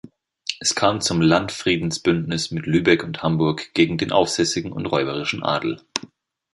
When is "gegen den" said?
3.75-4.11